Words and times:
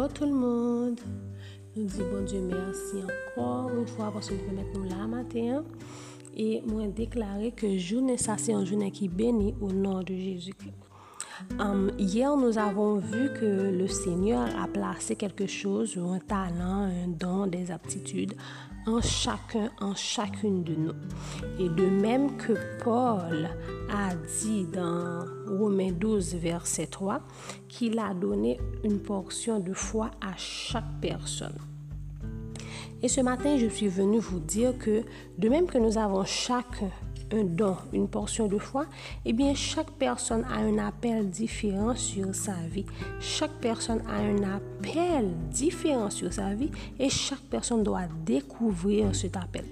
Allô 0.00 0.08
tout 0.08 0.24
le 0.24 0.32
monde. 0.32 0.98
Nous 1.76 1.84
disons 1.84 2.10
bon 2.10 2.24
Dieu 2.24 2.40
merci 2.40 3.04
encore 3.36 3.70
une 3.76 3.86
fois 3.86 4.10
parce 4.10 4.30
que 4.30 4.34
nous 4.34 4.56
mettre 4.56 4.78
nous 4.78 4.84
là 4.84 5.06
matin. 5.06 5.62
Et 6.34 6.62
moi 6.66 6.86
déclarer 6.86 7.52
que 7.52 7.76
journée 7.76 8.16
ça 8.16 8.36
c'est 8.38 8.52
une 8.52 8.64
journée 8.64 8.90
qui 8.90 9.08
bénit 9.08 9.54
au 9.60 9.70
nom 9.70 10.02
de 10.02 10.14
Jésus-Christ. 10.14 10.89
Um, 11.58 11.90
hier, 11.98 12.36
nous 12.36 12.58
avons 12.58 12.96
vu 12.96 13.30
que 13.38 13.70
le 13.70 13.86
Seigneur 13.88 14.48
a 14.60 14.66
placé 14.66 15.16
quelque 15.16 15.46
chose, 15.46 15.98
un 15.98 16.18
talent, 16.18 16.82
un 16.82 17.08
don, 17.08 17.46
des 17.46 17.70
aptitudes 17.70 18.34
en 18.86 19.00
chacun, 19.00 19.70
en 19.80 19.94
chacune 19.94 20.64
de 20.64 20.74
nous. 20.74 20.92
Et 21.58 21.68
de 21.68 21.86
même 21.86 22.36
que 22.36 22.54
Paul 22.82 23.48
a 23.90 24.14
dit 24.40 24.66
dans 24.66 25.24
Romains 25.46 25.92
12, 25.92 26.36
verset 26.36 26.86
3, 26.86 27.20
qu'il 27.68 27.98
a 27.98 28.14
donné 28.14 28.58
une 28.84 28.98
portion 28.98 29.60
de 29.60 29.72
foi 29.72 30.10
à 30.20 30.34
chaque 30.36 31.00
personne. 31.00 31.58
Et 33.02 33.08
ce 33.08 33.20
matin, 33.20 33.56
je 33.56 33.66
suis 33.66 33.88
venu 33.88 34.18
vous 34.18 34.40
dire 34.40 34.76
que 34.78 35.02
de 35.38 35.48
même 35.48 35.66
que 35.66 35.78
nous 35.78 35.96
avons 35.96 36.24
chacun 36.24 36.90
un 37.32 37.44
don, 37.44 37.76
une 37.92 38.08
portion 38.08 38.46
de 38.46 38.58
foi, 38.58 38.86
eh 39.24 39.32
bien, 39.32 39.54
chaque 39.54 39.90
personne 39.92 40.44
a 40.50 40.58
un 40.58 40.78
appel 40.78 41.28
différent 41.30 41.94
sur 41.94 42.34
sa 42.34 42.54
vie. 42.72 42.86
Chaque 43.20 43.52
personne 43.60 44.02
a 44.08 44.20
un 44.20 44.56
appel 44.56 45.30
différent 45.50 46.10
sur 46.10 46.32
sa 46.32 46.54
vie 46.54 46.70
et 46.98 47.08
chaque 47.08 47.42
personne 47.50 47.82
doit 47.82 48.08
découvrir 48.24 49.14
cet 49.14 49.36
appel. 49.36 49.64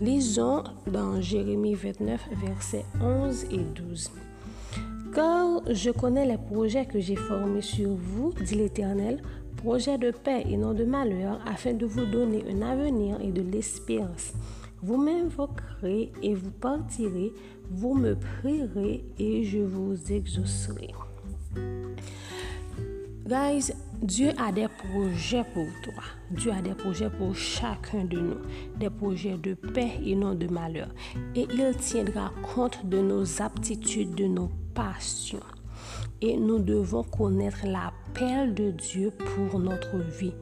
Lisons 0.00 0.64
dans 0.86 1.20
Jérémie 1.20 1.74
29, 1.74 2.28
versets 2.44 2.84
11 3.00 3.44
et 3.50 3.58
12. 3.58 4.10
Car 5.14 5.62
je 5.70 5.90
connais 5.90 6.26
les 6.26 6.38
projets 6.38 6.86
que 6.86 6.98
j'ai 6.98 7.14
formés 7.14 7.62
sur 7.62 7.90
vous, 7.90 8.32
dit 8.44 8.56
l'Éternel, 8.56 9.22
projets 9.56 9.96
de 9.96 10.10
paix 10.10 10.44
et 10.48 10.56
non 10.56 10.74
de 10.74 10.84
malheur, 10.84 11.40
afin 11.46 11.72
de 11.72 11.86
vous 11.86 12.04
donner 12.04 12.44
un 12.50 12.62
avenir 12.62 13.20
et 13.20 13.30
de 13.30 13.42
l'espérance. 13.42 14.32
Vous 14.84 14.98
m'invoquerez 14.98 16.12
et 16.22 16.34
vous 16.34 16.50
partirez, 16.50 17.32
vous 17.70 17.94
me 17.94 18.14
prierez 18.14 19.02
et 19.18 19.42
je 19.42 19.60
vous 19.60 19.96
exaucerai. 20.12 20.90
Guys, 23.26 23.72
Dieu 24.02 24.32
a 24.36 24.52
des 24.52 24.68
projets 24.68 25.44
pour 25.54 25.66
toi. 25.82 26.04
Dieu 26.30 26.52
a 26.52 26.60
des 26.60 26.74
projets 26.74 27.08
pour 27.08 27.34
chacun 27.34 28.04
de 28.04 28.20
nous. 28.20 28.36
Des 28.78 28.90
projets 28.90 29.38
de 29.38 29.54
paix 29.54 29.92
et 30.04 30.14
non 30.14 30.34
de 30.34 30.48
malheur. 30.48 30.88
Et 31.34 31.46
il 31.50 31.74
tiendra 31.78 32.30
compte 32.54 32.84
de 32.84 32.98
nos 32.98 33.40
aptitudes, 33.40 34.14
de 34.14 34.26
nos 34.26 34.50
passions. 34.74 35.40
Et 36.20 36.36
nous 36.36 36.58
devons 36.58 37.04
connaître 37.04 37.66
l'appel 37.66 38.52
de 38.52 38.70
Dieu 38.70 39.12
pour 39.12 39.58
notre 39.58 39.96
vie. 39.96 40.34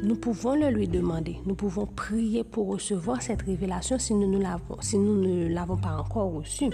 Nous 0.00 0.16
pouvons 0.16 0.54
le 0.54 0.68
lui 0.70 0.88
demander. 0.88 1.36
Nous 1.46 1.54
pouvons 1.54 1.86
prier 1.86 2.44
pour 2.44 2.68
recevoir 2.68 3.22
cette 3.22 3.42
révélation 3.42 3.98
si 3.98 4.14
nous, 4.14 4.26
ne 4.28 5.48
l'avons 5.48 5.76
pas 5.76 5.96
encore 5.96 6.32
reçue. 6.32 6.70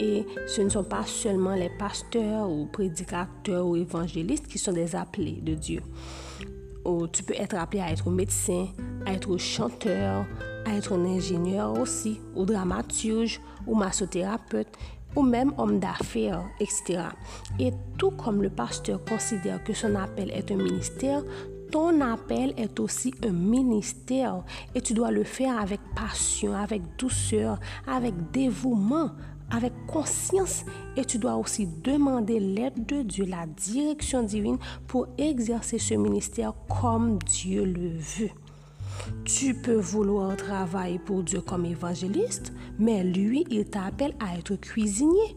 Et 0.00 0.24
ce 0.46 0.62
ne 0.62 0.68
sont 0.68 0.84
pas 0.84 1.04
seulement 1.04 1.54
les 1.54 1.70
pasteurs 1.78 2.50
ou 2.50 2.66
prédicateurs 2.66 3.66
ou 3.66 3.76
évangélistes 3.76 4.46
qui 4.46 4.58
sont 4.58 4.72
des 4.72 4.96
appelés 4.96 5.40
de 5.42 5.54
Dieu. 5.54 5.82
Ou 6.84 7.06
tu 7.06 7.22
peux 7.22 7.34
être 7.34 7.56
appelé 7.56 7.80
à 7.80 7.92
être 7.92 8.10
médecin, 8.10 8.66
à 9.06 9.12
être 9.12 9.36
chanteur, 9.36 10.24
à 10.64 10.74
être 10.74 10.92
ingénieur 10.92 11.78
aussi, 11.78 12.20
ou 12.34 12.44
dramaturge, 12.44 13.40
ou 13.66 13.74
massothérapeute, 13.74 14.68
ou 15.16 15.22
même 15.22 15.52
homme 15.58 15.78
d'affaires, 15.78 16.44
etc. 16.60 17.02
Et 17.58 17.72
tout 17.96 18.10
comme 18.10 18.42
le 18.42 18.50
pasteur 18.50 19.04
considère 19.04 19.62
que 19.64 19.72
son 19.72 19.94
appel 19.94 20.30
est 20.30 20.50
un 20.50 20.56
ministère, 20.56 21.22
ton 21.70 22.00
appel 22.00 22.54
est 22.56 22.80
aussi 22.80 23.12
un 23.24 23.32
ministère 23.32 24.42
et 24.74 24.80
tu 24.80 24.94
dois 24.94 25.10
le 25.10 25.24
faire 25.24 25.58
avec 25.58 25.80
passion, 25.94 26.54
avec 26.54 26.82
douceur, 26.98 27.58
avec 27.86 28.14
dévouement, 28.32 29.10
avec 29.50 29.72
conscience 29.86 30.64
et 30.96 31.04
tu 31.04 31.18
dois 31.18 31.36
aussi 31.36 31.66
demander 31.82 32.38
l'aide 32.38 32.86
de 32.86 33.02
Dieu, 33.02 33.24
la 33.24 33.46
direction 33.46 34.22
divine 34.22 34.58
pour 34.86 35.06
exercer 35.16 35.78
ce 35.78 35.94
ministère 35.94 36.54
comme 36.80 37.18
Dieu 37.18 37.64
le 37.64 37.90
veut. 37.90 38.30
Tu 39.24 39.54
peux 39.54 39.78
vouloir 39.78 40.36
travailler 40.36 40.98
pour 40.98 41.22
Dieu 41.22 41.40
comme 41.40 41.64
évangéliste, 41.64 42.52
mais 42.78 43.04
lui, 43.04 43.46
il 43.50 43.64
t'appelle 43.64 44.14
à 44.20 44.36
être 44.36 44.56
cuisinier. 44.56 45.36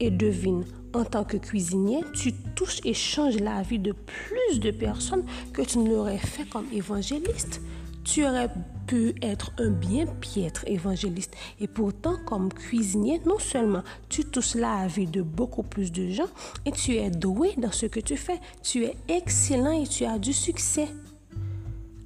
Et 0.00 0.10
devine, 0.10 0.64
en 0.92 1.04
tant 1.04 1.24
que 1.24 1.36
cuisinier, 1.36 2.00
tu 2.14 2.32
touches 2.56 2.80
et 2.84 2.94
changes 2.94 3.38
la 3.38 3.62
vie 3.62 3.78
de 3.78 3.92
plus 3.92 4.58
de 4.58 4.70
personnes 4.70 5.24
que 5.52 5.62
tu 5.62 5.78
ne 5.78 5.88
l'aurais 5.88 6.18
fait 6.18 6.48
comme 6.48 6.66
évangéliste. 6.72 7.60
Tu 8.04 8.24
aurais 8.24 8.50
pu 8.86 9.14
être 9.22 9.52
un 9.58 9.70
bien 9.70 10.06
piètre 10.06 10.64
évangéliste. 10.66 11.34
Et 11.60 11.68
pourtant, 11.68 12.16
comme 12.26 12.52
cuisinier, 12.52 13.20
non 13.24 13.38
seulement 13.38 13.82
tu 14.08 14.24
touches 14.24 14.56
la 14.56 14.86
vie 14.88 15.06
de 15.06 15.22
beaucoup 15.22 15.62
plus 15.62 15.90
de 15.90 16.08
gens, 16.08 16.28
et 16.66 16.72
tu 16.72 16.96
es 16.96 17.10
doué 17.10 17.54
dans 17.56 17.72
ce 17.72 17.86
que 17.86 18.00
tu 18.00 18.16
fais. 18.16 18.40
Tu 18.62 18.84
es 18.84 18.96
excellent 19.08 19.80
et 19.80 19.86
tu 19.86 20.04
as 20.04 20.18
du 20.18 20.32
succès. 20.32 20.88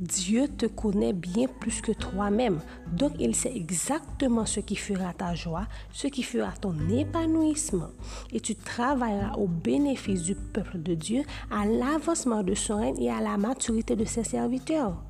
Dieu 0.01 0.47
te 0.47 0.67
connaît 0.67 1.13
bien 1.13 1.49
plus 1.49 1.81
que 1.81 1.91
toi-même. 1.91 2.61
Donc, 2.93 3.13
il 3.19 3.35
sait 3.35 3.53
exactement 3.55 4.47
ce 4.47 4.61
qui 4.61 4.77
fera 4.77 5.13
ta 5.13 5.35
joie, 5.35 5.67
ce 5.93 6.07
qui 6.07 6.23
fera 6.23 6.53
ton 6.53 6.75
épanouissement. 6.89 7.91
Et 8.33 8.39
tu 8.39 8.55
travailleras 8.55 9.35
au 9.35 9.49
bénéfice 9.49 10.23
du 10.23 10.37
peuple 10.37 10.79
de 10.79 10.95
Dieu, 10.95 11.23
à 11.51 11.67
l'avancement 11.67 12.45
de 12.45 12.55
son 12.55 12.77
règne 12.77 13.03
et 13.03 13.11
à 13.11 13.21
la 13.21 13.37
maturité 13.37 13.97
de 13.97 14.05
ses 14.05 14.23
serviteurs. 14.23 15.03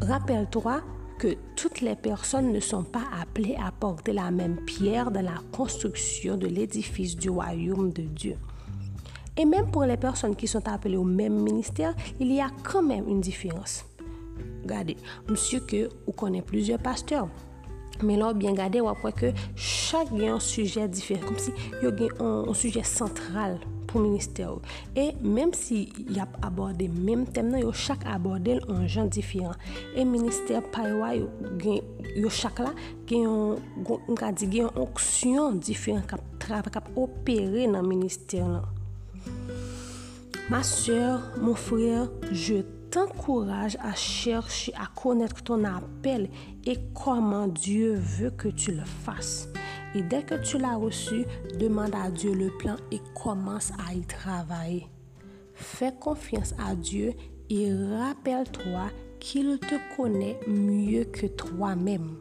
Rappelle-toi 0.00 0.82
que 1.18 1.34
toutes 1.56 1.80
les 1.80 1.96
personnes 1.96 2.52
ne 2.52 2.60
sont 2.60 2.84
pas 2.84 3.04
appelées 3.18 3.56
à 3.56 3.72
porter 3.72 4.12
la 4.12 4.30
même 4.30 4.56
pierre 4.66 5.10
dans 5.10 5.24
la 5.24 5.40
construction 5.50 6.36
de 6.36 6.46
l'édifice 6.46 7.16
du 7.16 7.30
royaume 7.30 7.90
de 7.90 8.02
Dieu. 8.02 8.36
Et 9.36 9.44
même 9.44 9.70
pour 9.70 9.84
les 9.84 9.96
personnes 9.96 10.34
qui 10.34 10.46
sont 10.46 10.66
appelées 10.66 10.96
au 10.96 11.04
même 11.04 11.42
ministère, 11.42 11.94
il 12.18 12.32
y 12.32 12.40
a 12.40 12.48
quand 12.62 12.82
même 12.82 13.08
une 13.08 13.20
différence. 13.20 13.84
Regardez, 14.62 14.96
monsieur 15.28 15.60
que 15.60 15.88
vous 16.06 16.12
connaissez 16.12 16.44
plusieurs 16.44 16.78
pasteurs. 16.78 17.28
Mais 18.02 18.16
là, 18.16 18.32
bien 18.34 18.50
regardez, 18.50 18.80
on 18.80 18.92
voit 18.92 19.12
que 19.12 19.32
chaque 19.54 20.08
a 20.12 20.34
un 20.34 20.40
sujet 20.40 20.88
différent, 20.88 21.26
comme 21.26 21.38
si 21.38 21.50
il 21.82 21.88
y 21.88 21.90
a 21.90 22.24
un, 22.24 22.52
sujet 22.52 22.82
central 22.82 23.58
pour 23.86 24.00
le 24.00 24.08
ministère. 24.08 24.50
Et 24.94 25.12
même 25.22 25.54
si 25.54 25.92
y 26.08 26.18
a 26.18 26.28
abordé 26.42 26.88
le 26.88 27.00
même 27.00 27.26
thème, 27.26 27.50
non, 27.50 27.58
il 27.58 27.72
chaque 27.72 28.04
abordé 28.06 28.58
un 28.68 28.86
genre 28.86 29.06
différent. 29.06 29.52
Et 29.94 30.04
le 30.04 30.10
ministère 30.10 30.62
Paiwa, 30.70 31.14
yo 31.14 32.28
chaque 32.28 32.58
là, 32.58 32.74
gen 33.06 33.22
yon, 33.22 33.56
yon, 33.88 34.00
yon, 34.08 34.18
yon, 34.18 34.36
yon, 34.40 34.50
yon, 34.50 34.70
yon, 34.72 34.98
yon, 37.92 38.08
yon, 38.32 38.40
yon, 38.40 38.75
Ma 40.48 40.62
soeur, 40.62 41.32
mon 41.40 41.56
frère, 41.56 42.08
je 42.30 42.62
t'encourage 42.92 43.76
à 43.82 43.94
chercher 43.96 44.72
à 44.74 44.86
connaître 44.94 45.42
ton 45.42 45.64
appel 45.64 46.30
et 46.64 46.78
comment 46.94 47.48
Dieu 47.48 47.94
veut 47.96 48.30
que 48.30 48.46
tu 48.46 48.70
le 48.70 48.84
fasses. 48.84 49.48
Et 49.96 50.02
dès 50.02 50.22
que 50.22 50.36
tu 50.36 50.58
l'as 50.58 50.76
reçu, 50.76 51.24
demande 51.58 51.96
à 51.96 52.12
Dieu 52.12 52.32
le 52.32 52.56
plan 52.58 52.76
et 52.92 53.00
commence 53.20 53.72
à 53.88 53.92
y 53.92 54.02
travailler. 54.02 54.86
Fais 55.54 55.92
confiance 55.98 56.54
à 56.64 56.76
Dieu 56.76 57.14
et 57.50 57.72
rappelle-toi 57.72 58.90
qu'il 59.18 59.58
te 59.58 59.96
connaît 59.96 60.38
mieux 60.46 61.04
que 61.04 61.26
toi-même. 61.26 62.16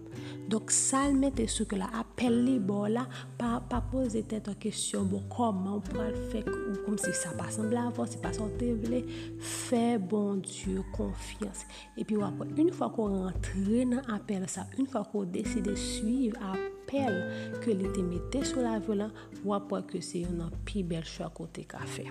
Dok 0.45 0.69
sal 0.69 1.16
mette 1.17 1.47
sou 1.50 1.66
ke 1.66 1.77
la 1.80 1.88
apel 1.97 2.36
li 2.45 2.59
bo 2.62 2.83
la, 2.92 3.07
pa, 3.39 3.56
pa 3.65 3.80
pose 3.89 4.21
tet 4.30 4.45
an 4.51 4.57
kesyon 4.62 5.07
bo 5.09 5.24
koman 5.33 5.80
pou 5.88 6.03
al 6.03 6.13
fek 6.30 6.45
ou 6.51 6.75
kom 6.86 7.00
si 7.01 7.13
sa 7.18 7.31
pa 7.38 7.47
sembla 7.53 7.88
avon, 7.89 8.06
si 8.06 8.19
pa 8.21 8.30
son 8.36 8.53
te 8.59 8.69
vle, 8.77 9.01
fe 9.42 9.97
bon 9.97 10.44
dieu 10.45 10.83
konfians. 10.94 11.63
E 11.97 12.06
pi 12.06 12.19
wapon, 12.21 12.53
un 12.62 12.69
fwa 12.77 12.92
ko 12.94 13.07
rentre 13.15 13.88
nan 13.89 14.06
apel 14.13 14.45
sa, 14.51 14.68
un 14.77 14.86
fwa 14.91 15.01
ko 15.09 15.24
deside 15.25 15.74
suiv 15.81 16.38
apel 16.51 17.18
ke 17.63 17.74
li 17.74 17.89
te 17.95 18.06
mette 18.06 18.45
sou 18.45 18.62
la 18.62 18.77
volan, 18.86 19.13
wapon 19.48 19.88
ke 19.89 20.03
se 20.06 20.27
yon 20.27 20.45
an 20.45 20.53
pi 20.69 20.86
bel 20.86 21.09
chwa 21.09 21.31
kote 21.33 21.65
ka 21.74 21.81
fe. 21.89 22.06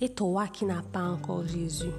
E 0.00 0.08
to 0.08 0.32
wak 0.38 0.56
ki 0.56 0.70
na 0.72 0.80
pa 0.94 1.04
ankor 1.12 1.44
Jezu. 1.52 1.92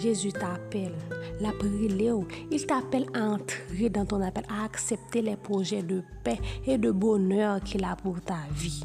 Jésus 0.00 0.32
t'appelle, 0.32 0.94
la 1.40 1.52
brûlé, 1.52 2.10
il 2.50 2.64
t'appelle 2.64 3.06
à 3.12 3.32
entrer 3.32 3.90
dans 3.90 4.06
ton 4.06 4.22
appel, 4.22 4.44
à 4.48 4.64
accepter 4.64 5.20
les 5.20 5.36
projets 5.36 5.82
de 5.82 6.02
paix 6.24 6.40
et 6.66 6.78
de 6.78 6.90
bonheur 6.90 7.60
qu'il 7.60 7.84
a 7.84 7.96
pour 7.96 8.18
ta 8.22 8.38
vie. 8.54 8.82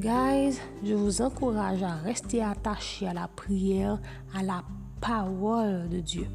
Guys, 0.00 0.58
je 0.82 0.94
vous 0.94 1.20
encourage 1.20 1.82
à 1.82 1.96
rester 1.96 2.42
attachés 2.42 3.06
à 3.06 3.12
la 3.12 3.28
prière, 3.28 4.00
à 4.34 4.42
la 4.42 4.64
parole 5.00 5.90
de 5.90 6.00
Dieu 6.00 6.26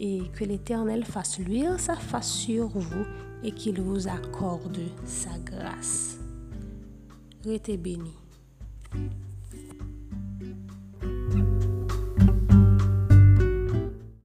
et 0.00 0.22
que 0.34 0.44
l'Éternel 0.44 1.04
fasse 1.04 1.38
luire 1.38 1.78
sa 1.78 1.94
face 1.94 2.32
sur 2.32 2.66
vous 2.68 3.06
et 3.44 3.52
qu'il 3.52 3.80
vous 3.80 4.08
accorde 4.08 4.80
sa 5.04 5.38
grâce. 5.44 6.18
Restez 7.44 7.76
bénis. 7.76 8.16